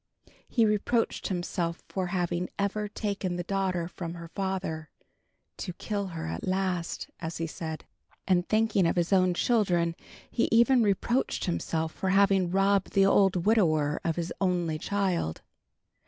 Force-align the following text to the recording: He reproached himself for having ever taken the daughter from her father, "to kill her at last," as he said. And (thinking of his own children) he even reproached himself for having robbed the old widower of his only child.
He 0.47 0.65
reproached 0.65 1.27
himself 1.27 1.83
for 1.87 2.07
having 2.07 2.49
ever 2.57 2.87
taken 2.87 3.35
the 3.35 3.43
daughter 3.43 3.87
from 3.87 4.15
her 4.15 4.29
father, 4.29 4.89
"to 5.57 5.73
kill 5.73 6.07
her 6.07 6.25
at 6.25 6.47
last," 6.47 7.11
as 7.19 7.37
he 7.37 7.45
said. 7.45 7.85
And 8.27 8.49
(thinking 8.49 8.87
of 8.87 8.95
his 8.95 9.13
own 9.13 9.35
children) 9.35 9.93
he 10.31 10.49
even 10.51 10.81
reproached 10.81 11.45
himself 11.45 11.91
for 11.91 12.09
having 12.09 12.49
robbed 12.49 12.93
the 12.93 13.05
old 13.05 13.45
widower 13.45 14.01
of 14.03 14.15
his 14.15 14.33
only 14.41 14.79
child. 14.79 15.43